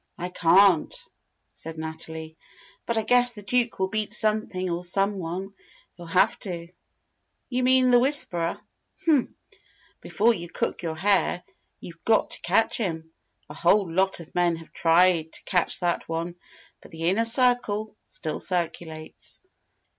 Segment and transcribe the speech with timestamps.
[0.17, 0.91] "I can't,"
[1.53, 2.35] said Natalie.
[2.87, 5.53] "But I guess the Duke will beat something or someone.
[5.93, 6.69] He'll have to."
[7.49, 8.59] "You mean the 'Whisperer!'
[9.03, 9.35] H'm!
[9.99, 11.43] Before you cook your hare,
[11.79, 13.11] you've got to catch him.
[13.47, 16.33] A whole lot of men have tried to catch that one.
[16.81, 19.43] But the Inner Circle still circulates."